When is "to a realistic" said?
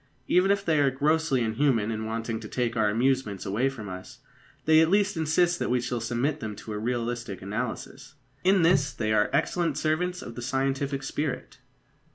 6.55-7.39